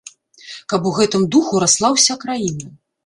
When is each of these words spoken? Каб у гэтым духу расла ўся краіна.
Каб 0.71 0.87
у 0.91 0.93
гэтым 0.99 1.27
духу 1.35 1.61
расла 1.65 1.93
ўся 1.97 2.17
краіна. 2.25 2.65